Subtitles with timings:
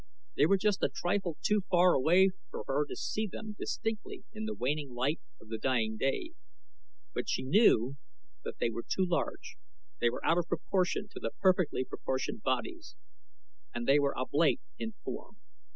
[0.35, 4.45] They were just a trifle too far away for her to see them distinctly in
[4.45, 6.31] the waning light of the dying day,
[7.13, 7.97] but she knew
[8.43, 9.57] that they were too large,
[9.99, 12.95] they were out of proportion to the perfectly proportioned bodies,
[13.75, 15.37] and they were oblate in form.